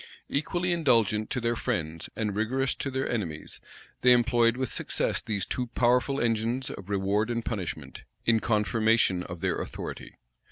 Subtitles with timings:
[0.29, 3.61] Equally indulgent to their friends and rigorous to their enemies,
[4.01, 9.41] they employed with success these two powerful engines of reward and punishment, in confirmation of
[9.41, 10.15] their authority.